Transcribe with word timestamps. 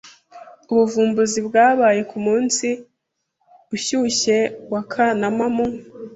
Ubuvumbuzi 0.71 1.39
bwabaye 1.47 2.01
ku 2.09 2.17
munsi 2.25 2.67
ushyushye 3.75 4.37
wa 4.71 4.81
Kanama 4.91 5.45
mu. 5.55 5.65